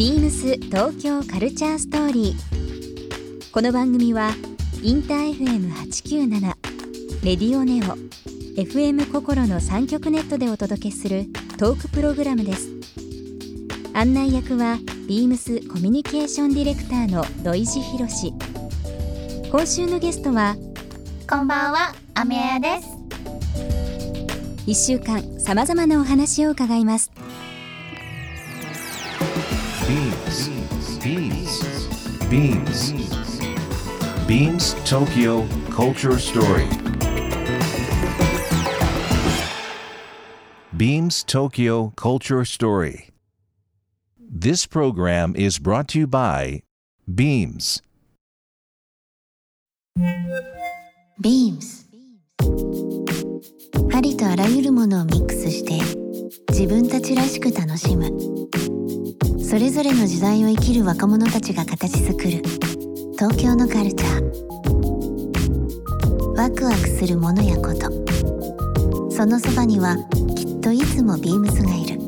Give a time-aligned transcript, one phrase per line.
[0.00, 3.52] ビームス東京カルチャーストーリー。
[3.52, 4.30] この番組は
[4.82, 6.40] インター FM897
[7.22, 7.98] レディオネオ
[8.58, 11.26] FM 心の三極ネットでお届けする
[11.58, 12.70] トークプログラムです。
[13.92, 18.32] 案内役はビームスコミュニケーションディレクターの土井博志。
[19.52, 20.56] 今週のゲストは
[21.28, 22.88] こんばんは、アメヤです。
[24.66, 27.10] 1週間さまざまなお話を伺います。
[32.29, 32.91] Beams.
[34.27, 36.67] Beams Tokyo Culture Story.
[40.75, 43.09] Beams Tokyo Culture Story.
[44.19, 46.63] This program is brought to you by
[47.07, 47.81] Beams.
[51.21, 51.85] Beams
[53.93, 55.98] ありとあらゆるものをミックスして
[56.50, 58.06] 自分たちらしく楽しむ。
[59.42, 62.42] それぞれの時代を生きる若者たちが形作る。
[63.18, 64.22] 東京のカルチャー。
[66.36, 67.90] ワクワクするものやこと。
[69.10, 69.96] そのそばには
[70.36, 71.98] きっといつもビームスがいる。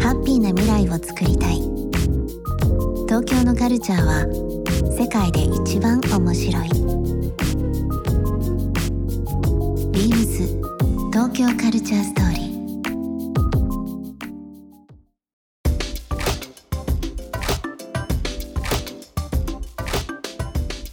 [0.00, 1.56] ハッピーな未来を作りたい。
[3.08, 4.24] 東京のカルチャーは
[4.96, 6.87] 世界で一番面白い。
[11.20, 12.92] 東京カルチャーストーリー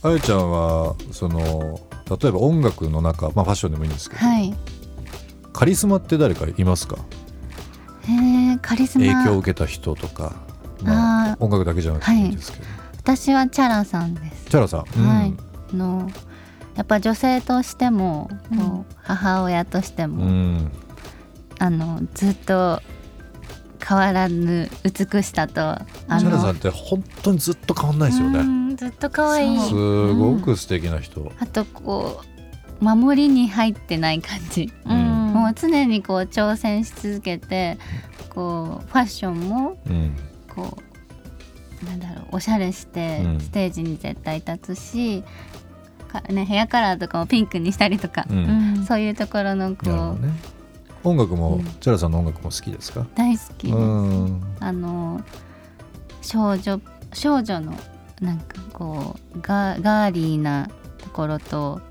[0.01, 1.79] あやちゃんはその
[2.19, 4.51] 例えば音楽の中、まあ、ファッションでもいいんですけど、はい。
[5.53, 6.97] カリスマって誰かいますか？
[8.07, 9.05] へえ、カリスマ。
[9.05, 10.33] 影響を受けた人とか、
[10.81, 12.65] まああ、ー音楽だけじゃなくていいんですけど、
[12.97, 14.45] 私はチャラさんです。
[14.49, 15.33] チャラさん、うんはい。
[15.71, 16.09] あの
[16.75, 20.71] やっぱ女性としても、こう母親としてうも、ん、
[21.59, 22.81] あのずっと
[23.87, 25.85] 変わらぬ美しさとあ
[26.19, 29.59] チャラさんのって本当にずっと変わんないですようねんずっと可愛い。
[29.59, 29.73] す
[30.13, 32.21] ごく素敵な人、あとこ
[32.81, 34.71] う守りに入ってない感じ。
[34.85, 35.33] うん。
[35.33, 37.77] もう常にこう挑戦し続けて、
[38.29, 40.15] こうファッションもうん。
[40.53, 40.77] こ
[41.83, 43.39] うなんだろうおしゃれしてうん。
[43.39, 45.27] ステージに絶対立つし、か
[46.21, 48.85] ね、ヘアカラーとかもピンクにしたりとか、うん。
[48.87, 50.31] そういうところのこう、ね。
[51.03, 51.65] 音楽も、うん。
[51.65, 53.05] チャラさんの音楽も好きですか？
[53.15, 53.67] 大好き。
[53.67, 54.41] です、うん。
[54.59, 55.21] あの
[56.21, 56.81] 少女
[57.13, 57.73] 少女の
[58.21, 61.81] なんかこうガガーリーなところと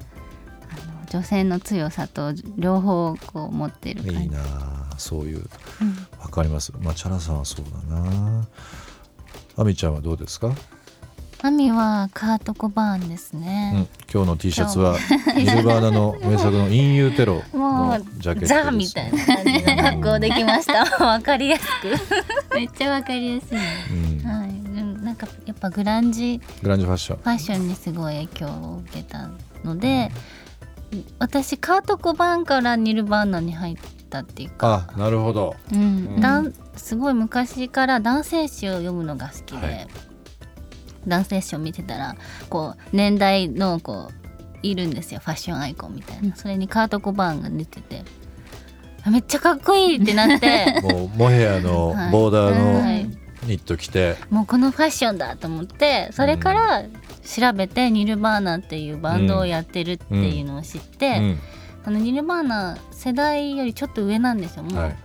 [0.62, 4.22] あの女性の強さと両方こう持ってる感じ。
[4.22, 4.94] いいなあ。
[4.98, 5.38] そういう。
[5.38, 5.96] うん。
[6.20, 6.72] わかります。
[6.80, 8.48] まあチャラさんはそうだな
[9.56, 10.52] アミちゃんはどうですか、
[11.44, 14.96] マミはカート・コバーンですうんね、、今日の T シャツは
[15.36, 20.84] ニルバーナの名作の「陰遊テロ」のジャケットです、ザみたいな感じの格好できました。
[21.04, 22.54] わかりやすく。
[22.54, 23.58] めっちゃわかりやすい。
[23.58, 25.04] うん、はい。
[25.04, 26.40] なんかやっぱグランジ。
[26.62, 27.18] グランジファッション。
[27.18, 29.28] ファッションにすごい影響を受けた
[29.62, 30.10] ので、
[31.18, 33.76] 私カートコバーンからニルバーナに入っ
[34.08, 35.56] たっていうか、あなるほど。
[35.70, 35.78] うん。
[35.78, 35.82] う
[36.16, 36.20] ん。
[36.22, 39.88] だんすごい昔から男性誌を読むのが好きで、はい
[41.06, 42.16] 男性誌を見てたら
[42.48, 48.02] こう年代のこういるんですよファッションアイコンみたいな、それにカート・コバーンが出てて
[49.06, 50.80] あめっちゃかっこいいってなって。
[50.82, 52.10] もうモヘアの はい。
[52.10, 53.04] ボーダーのはい。
[53.46, 56.82] ニット着て、もうこのファッションだと思ってそれから
[57.22, 61.38] 調べてニルバーナっていうバンドをやってるっていうのを知って、うん。
[61.84, 64.96] あのニルバーナ世代よりちょっと上なんですよもう、はい、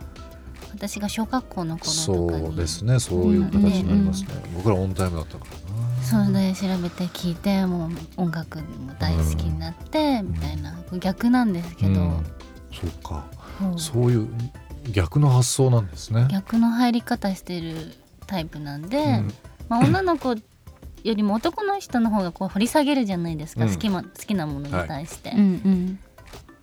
[0.72, 2.54] 私が小学校の頃とそかに。
[2.54, 5.52] うですねそういう形になりますね、僕らオンタイムだったから。
[5.69, 5.69] な
[6.10, 12.26] それで調べて聞いてもう音楽も大好きになって、みたいな逆なんですけど、うん。
[12.72, 13.26] そうか。
[13.60, 14.28] そうそういう
[14.92, 16.28] 逆の発想なんですね。
[16.32, 17.94] 逆の入り方してる
[18.28, 19.34] タイプなんで、うん。
[19.68, 20.36] まあ、女の子よ
[21.04, 23.72] りも男の人の方がこう掘り下げるじゃないですか、うん。
[23.72, 26.00] 好きま好きなものに対して、うんうん。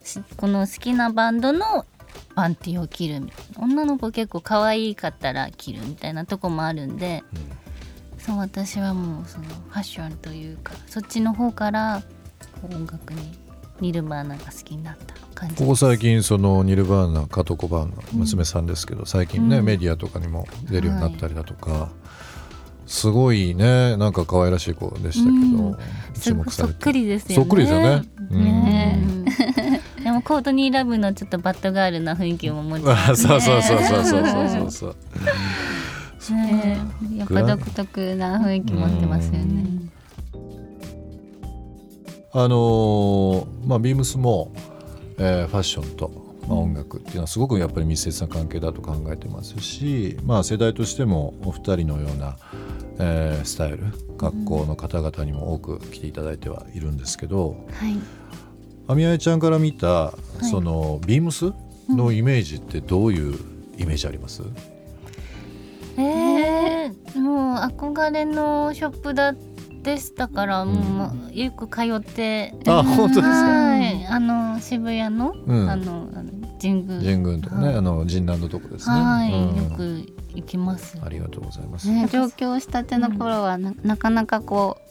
[0.02, 1.84] しこの好きなバンドの
[2.34, 3.64] パンティを着るみたいな。
[3.64, 7.22] 女の子結構可愛かったら着るみたいなとこもあるんで、
[8.26, 12.02] そう私はもうそのファッションというかそっちの方から
[12.62, 13.20] 音楽に
[13.80, 15.56] ニルバーナが好きになった感じ。
[15.56, 21.90] ここ最近そのニルバーナカトコバーンの娘さんですけど、最近ね、うんメディアとかにも出るようになったりだとか、
[22.86, 25.76] すごいねなんか可愛らしい子でしたけど、うん。
[26.20, 26.74] 注目されて。
[26.74, 27.34] そっくりですよね。
[27.36, 28.02] そっくりですよね。
[28.30, 28.44] うん。
[28.44, 34.96] ね でもコートニーラブのちょっとバッドガールな雰囲気も持ってまあす そうそうそうそうそうそうそう
[36.34, 36.78] ね。
[37.16, 39.66] やっぱ独特な雰囲気持ってますよね。
[42.32, 44.52] あのーまあビームスも、
[45.18, 52.36] えーファッションとまあ、音楽っていうのはすごくやっぱり密接な関係だと考えてますし、まあ、世代としてもお二人のような、
[52.98, 53.84] えースタイル
[54.16, 57.96] 学校の方々にも多く来ていただいてはいるんですけどはい。
[58.88, 60.44] あみあいちゃんから見た、い。
[60.44, 61.52] そのビームス
[61.88, 63.38] のイメージってどういう
[63.78, 64.42] イメージあります、
[65.98, 66.90] え。
[67.14, 69.34] ー、もう憧れのショップだ
[69.82, 72.54] でしたから、もうよく通って。
[72.66, 73.28] あ本当ですか？
[73.28, 74.06] はい。
[74.06, 75.70] あの渋谷の、うん。
[75.70, 76.98] あのあの神宮。
[76.98, 78.96] 神宮とかね、あの神南のとこですね。
[78.96, 79.70] はい、うん。
[79.70, 80.98] よく行きます。
[81.02, 81.88] ありがとうございます。
[81.88, 84.85] ね、上京したての頃はな,、なかなかこう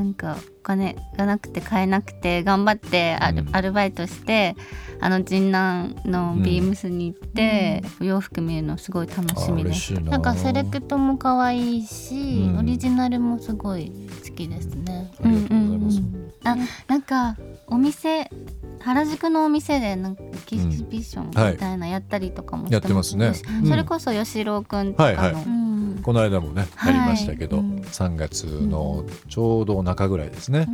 [0.00, 3.48] なんかお金がなくて買えなくて頑張ってアル,、うん。
[3.54, 4.56] アルバイトして
[4.98, 9.92] あの神南のビームスに行って、お洋服見るのすごい楽しあみです。
[9.94, 10.12] な。
[10.12, 12.14] なんかセレクトも可愛いし、
[12.48, 12.58] うん。
[12.60, 13.92] オリジナルもすごい
[14.24, 15.10] 好きですね。
[15.22, 16.02] ありがとうございます。
[16.44, 16.56] あ
[16.88, 17.36] なんか
[17.66, 18.30] お店
[18.80, 23.34] 原宿のお店でなんかエキシビションみたいなやったりとかもしてやってますね。
[23.66, 25.44] それこそ吉郎くんとかの、はいはい。
[25.44, 25.69] うん
[26.02, 26.94] この間もね、はい。
[26.94, 27.76] やりましたけど、うん。
[27.80, 30.68] 3月のちょうど中ぐらいですね、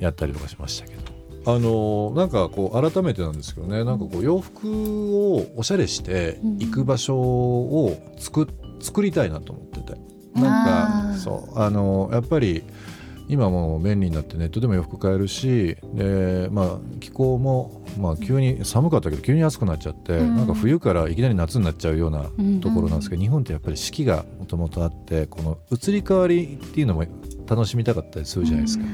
[0.00, 1.16] やったりとかしましたけど。
[1.48, 8.48] あのなんかこう改めてなんですけどねなんかこう洋服をおしゃれして行く場所を作
[8.80, 9.96] 作りたいなと思ってて。
[10.34, 11.58] なんかそう。
[11.58, 12.64] あのやっぱり
[13.28, 20.36] 今もう便利になってネットでも洋服買えるしで、まあ、気候も、まあ、急に寒かったけど急に暑くなっちゃって、うん。
[20.36, 27.04] なんか冬からいきなり夏になっちゃうようなうんところなんですけど、日本ってやっぱり四季がもともとあってこの移り変わりっていうのも
[27.48, 28.84] 楽しみたかったりするじゃないですか。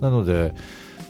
[0.00, 0.54] なので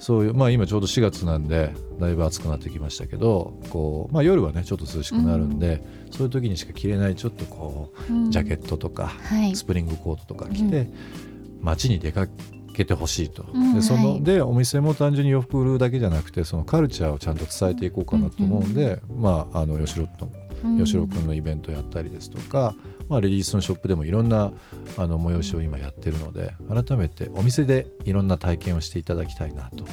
[0.00, 5.82] そういうまあ今ちょうど4月なんでだいぶ暑くなってきましたけどこう、まあ、夜はねちょっと涼しくなるんで、
[6.12, 9.56] そういう時にしか着れないちょっとこうジャケットとか、はい。
[9.56, 10.88] スプリングコートとか着て、
[11.60, 12.32] 街に出かけ
[12.84, 20.30] てほしいと、うんでその、はいでお店も単純に洋服売るだけじゃなくてそのカルチャーをちゃんと伝えていこうかなと思うんで、まああの吉郎と
[20.78, 22.74] 吉郎君のイベントやったりですとか、
[23.08, 24.52] まあ、レディースのショップでもいろんな
[24.96, 29.84] あの催しを今やってるので改めてお店でいろんな体験をしていただきたいなと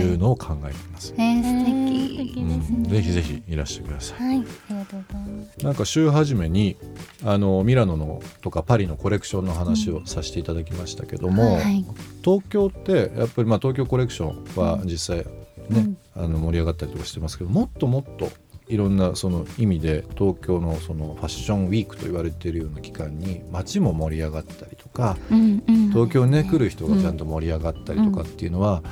[0.00, 1.14] いうのを考えています。
[1.16, 1.88] えー、素素敵
[2.18, 2.76] 敵ですね。
[2.76, 4.18] うんぜひぜひいらしてください。
[4.18, 5.64] はい、ありがとうございます。
[5.64, 6.76] なんか週初めに
[7.24, 11.84] あのミラノのとかパリのコレクションの話をさせていただきましたけども、はい
[12.24, 15.26] 東京ってやっぱりまあ東京コレクションは実際
[15.70, 18.30] ね、あの盛り上がったりとかしてますけどもっともっと
[18.68, 25.88] いろんなその意味で東京のそのファッションウィークと言われているような期間に街も盛り上がったりとかうんうん。
[25.90, 28.82] 東京にね来る人がちゃんと盛り上がったりとかっていうのは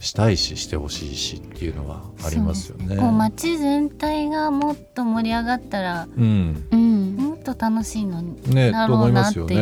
[0.00, 2.96] したいししてほしいしっていうのはありますよね。
[2.96, 6.66] こう街全体がもっと盛り上がったらうん。
[6.70, 7.16] うん。
[7.16, 9.56] もっと楽しいのにね、と思いますよね。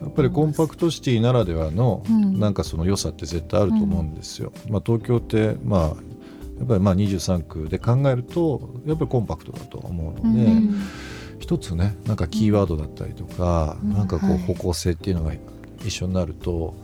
[0.00, 2.40] やっぱりコンパクトシティならではのうん。
[2.40, 4.52] なんかその良さって絶対あると思うんですよ。
[4.70, 6.13] まあ、東京ってまあ
[6.58, 10.74] やっぱりまあ23区で考えるとやっぱりコンパクトだと思うので、うん。
[11.40, 15.34] 一つねなんかキーワードだったりとか、なんかこう方向性っていうのが
[15.84, 16.74] 一緒になると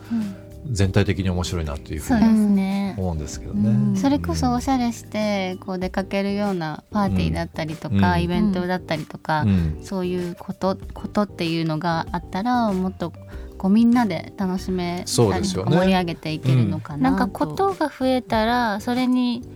[0.70, 2.94] 全体的に面白いなっていうふにそううですね。
[2.98, 3.94] 思うんですけどうん。
[3.94, 3.98] ね。
[3.98, 8.22] それこそおしゃれしてこう出かけるようなパーティーだったりとか、うん。
[8.22, 9.80] イベントだったりとか、うん。
[9.82, 13.12] そういうことことっていうのがあったらもっと
[13.60, 19.46] こうみんなで楽しめたりとか盛り上げていけるのかなと、なんかことが増えたらそれに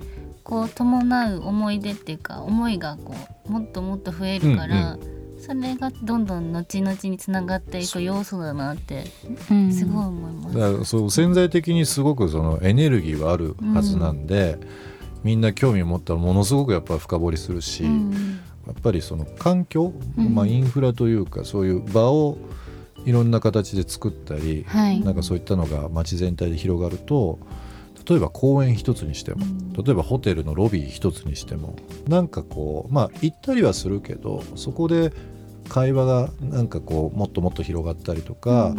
[0.43, 3.15] こう伴う思い出っていうか思いがこ
[3.49, 4.99] うもっともっと増えるから、
[5.39, 9.05] それがどんどん後々につながっていく要素だなって
[9.51, 9.73] うん。
[9.73, 10.58] すごい思います。
[10.58, 14.58] だからそう潜在的にすごくそのエネルギーはあるはずなんで、
[15.23, 18.41] みんな興味を持ったらものすごくやっぱ深掘りするし、うん。
[18.67, 20.34] やっぱりその環境、うん。
[20.34, 22.37] まあ、インフラというかそういう場を
[23.05, 25.01] いろんな形で作ったり、はい。
[25.01, 27.39] なんかそういったのが街全体で広がると
[28.08, 29.44] 例えば公園一つにしても
[29.82, 35.13] 例えばホテルのロビー一つにしてもなんかこうまあ行ったりはするけどそこで
[35.69, 38.75] 会話がなんかこうもっともっと広がったりとか、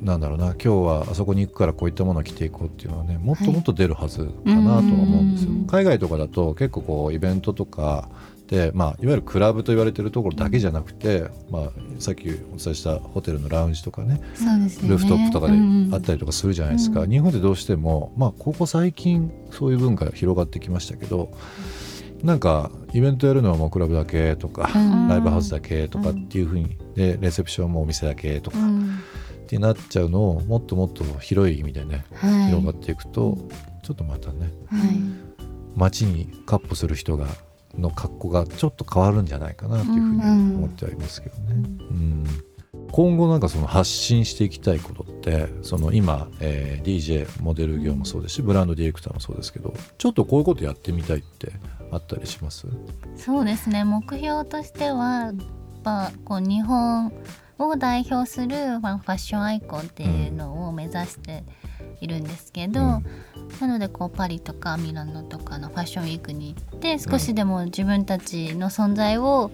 [0.00, 5.52] なんだろうな今日はあそこに行くからこういったものを着ていこうっていうのはねもっともっと出るはずかなとは思うんですよ。
[5.52, 5.66] うん。
[5.68, 8.08] 海外とかだと結構こうイベントとか
[8.52, 14.88] で、まあ、いわゆるクラブと言われてるところだけじゃなくて、まあ、さっきお伝えしたホテルのラウンジとかねそうですよね。
[14.90, 21.32] ルーフトップとかでうんあったりとかするじゃないですか、日本でどうしても、まあ、ここ最近そういう文化が広がってきましたけど
[22.22, 28.98] なんかイベントやるのはもうクラブだけとか、うんライブハウスだけとかっていうふうにでレセプションもお店だけとかうん。
[29.44, 32.46] ってなっちゃうのをもっともっと広い意味でねはい。
[32.48, 33.38] 広がっていくと
[33.82, 35.00] ちょっとまたねはい。
[35.74, 37.28] 街にカッ歩する人が
[37.78, 41.54] の格好がちょっと変わるんじゃないかなというふうに思ってはいますけどね。
[41.54, 42.24] うん。
[42.90, 51.52] 今後なんかその発信していきたいことってその今、えー DJ モデル業もそうですしブランドディレクターもそうですけどちょっとこういうことやってみたいって
[51.90, 52.66] あったりします？
[53.16, 53.84] そうですね。
[53.84, 55.34] 目標としてはやっ
[55.82, 57.12] ぱこう日本
[57.58, 61.44] を代表するまあファッションアイコンっていうのを目指して
[62.00, 63.04] いるんですけど、うん
[63.62, 69.52] なのでこうパリとかミラノとかのファッションウィークに行って少しでも自分たちの存在を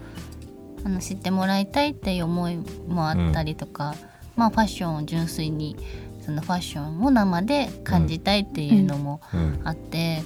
[0.82, 3.94] あの知ってもらいたいっていう思いもあったりとか、
[4.34, 5.76] まあファッションを純粋に
[6.24, 9.60] そのファッションを生で感じたいっていうのもうん。
[9.64, 10.22] あって、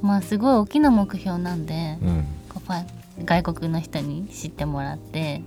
[0.00, 2.24] まあすごい大きな目標なんで、うん。
[2.48, 5.42] こう外国の人に知ってもらって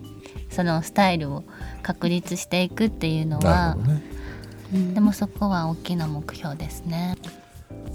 [0.52, 1.44] そのスタイルを
[1.82, 3.78] 確立していくっていうのなは
[4.94, 7.16] でもそこは大きな目標ですね。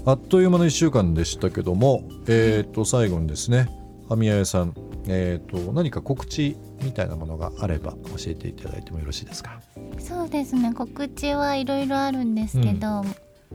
[0.05, 3.69] あっという間の1週間でしたけども、えー、と最後にですね
[4.09, 4.73] 網谷さん、
[5.07, 9.59] えー、と何か告知みたいなものがあれば教えていただいてもよろしいですか？
[9.99, 10.73] そうですね。
[10.73, 13.03] 告知はいろいろあるんですけど、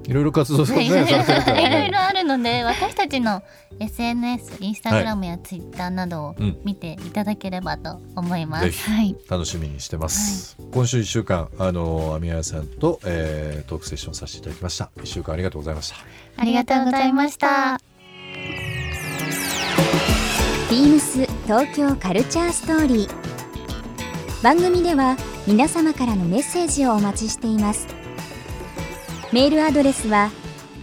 [0.05, 3.43] いろいろ活動さ れいてるからろいねろあるので私たちの
[3.79, 8.65] SNS インスタグラムやツイッターなどをうん見ていただければと思います。
[8.67, 14.91] ぜひはい、楽しみにしてます、今週1週間あの網谷さんと、えートークセッションさせていただきました。
[14.97, 15.97] 1週間ありがとうございました。
[16.37, 17.81] ありがとうございました。
[20.71, 24.43] ビームス東京カルチャーストーリー。
[24.43, 27.87] 番組では皆様からのメッセージをお待ちしています
[29.33, 30.31] メールアドレスは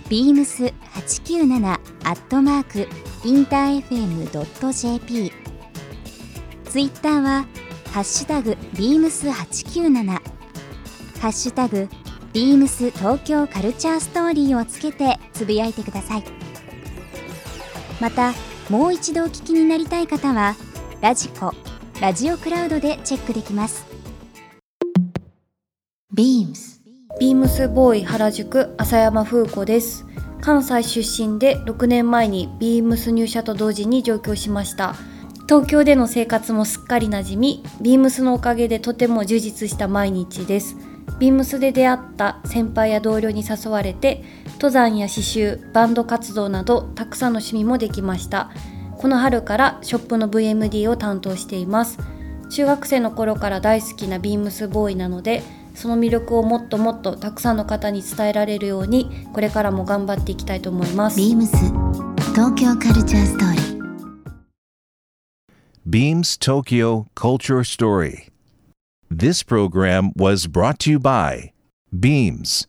[0.10, 1.78] beams897 ア
[2.14, 2.88] ットマーク
[3.24, 5.32] インター FM.jp
[6.66, 7.46] ツイッターは
[7.92, 10.22] ハッシュタグ beams897 ハ
[11.28, 11.88] ッシュタグ
[12.34, 16.24] ビームス東京カルチャーストーリーをつけてつぶやいてください。
[18.00, 18.34] また
[18.70, 20.56] もう一度お聞きになりたい方は
[21.02, 21.54] ラジコ
[22.00, 23.86] ラジオクラウドでチェックできます。
[26.14, 26.79] ビー
[27.40, 30.06] ムスボーイ原宿浅山風子です。
[30.42, 34.94] 関西出身で6年前にビームス入社と同時に上京しました。
[35.48, 40.76] 東京での生活もすっかり馴染みビームスのおかげでとても充実した毎日です。
[41.18, 44.22] ビームスで出会った先輩や同僚に誘われて
[44.56, 48.52] 登山や刺繍バンド活動などたくさんの趣味もできました。
[48.98, 52.00] この春からショップの VMD を担当しています。
[52.50, 55.42] 中学生の頃から大好きなビームスボーイなので
[55.80, 61.56] その魅力をもっともっとたくさんの方に伝えられるようにこれからも頑張っていきたいと思いますビームス
[62.34, 63.80] 東京カルチャーストーリー
[65.90, 68.28] Beams Tokyo Culture Story.
[69.10, 71.54] This program was brought to you by
[71.98, 72.68] Beams.